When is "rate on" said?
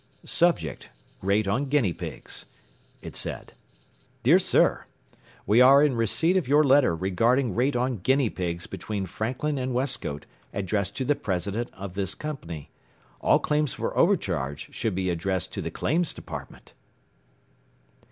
1.21-1.65, 7.53-7.99